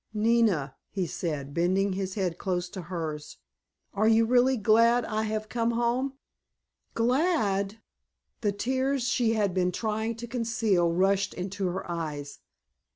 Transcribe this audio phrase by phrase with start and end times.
[0.15, 3.37] "Nina," he said, bending his head close to hers,
[3.93, 6.13] "are you really glad I have come home?"
[6.95, 7.77] "Glad!"
[8.39, 12.39] The tears she had been trying to conceal rushed into her eyes.